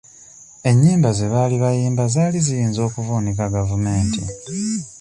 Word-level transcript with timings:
Ennyimba 0.69 1.09
ze 1.17 1.25
baali 1.33 1.55
bayimba 1.63 2.03
zaali 2.13 2.37
ziyinza 2.45 2.79
okuvuunika 2.87 3.43
gavumenti. 3.55 4.21